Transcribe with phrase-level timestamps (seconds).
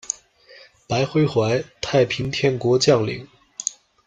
[0.87, 3.27] 白晖怀，太平天国将领。